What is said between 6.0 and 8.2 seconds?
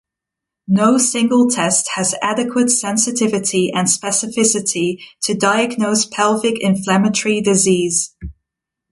pelvic inflammatory disease.